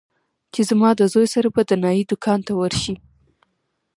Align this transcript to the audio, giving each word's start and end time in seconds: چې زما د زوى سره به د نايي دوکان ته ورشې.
چې 0.53 0.61
زما 0.69 0.89
د 0.95 1.01
زوى 1.11 1.27
سره 1.33 1.47
به 1.55 1.61
د 1.69 1.71
نايي 1.83 2.03
دوکان 2.11 2.39
ته 2.47 2.53
ورشې. 2.59 2.95